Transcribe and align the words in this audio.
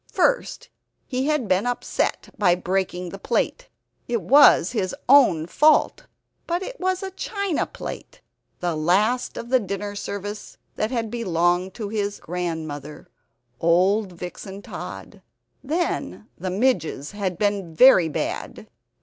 First 0.11 0.69
he 1.05 1.27
had 1.27 1.47
been 1.47 1.67
upset 1.67 2.33
by 2.35 2.55
breaking 2.55 3.09
the 3.09 3.19
plate. 3.19 3.69
It 4.07 4.23
was 4.23 4.71
his 4.71 4.95
own 5.07 5.45
fault; 5.45 6.07
but 6.47 6.63
it 6.63 6.79
was 6.79 7.03
a 7.03 7.11
china 7.11 7.67
plate, 7.67 8.19
the 8.61 8.75
last 8.75 9.37
of 9.37 9.49
the 9.49 9.59
dinner 9.59 9.93
service 9.95 10.57
that 10.75 10.89
had 10.89 11.11
belonged 11.11 11.75
to 11.75 11.89
his 11.89 12.19
grandmother, 12.19 13.09
old 13.59 14.13
Vixen 14.13 14.63
Tod. 14.63 15.21
Then 15.63 16.27
the 16.35 16.49
midges 16.49 17.11
had 17.11 17.37
been 17.37 17.75
very 17.75 18.09
bad. 18.09 18.65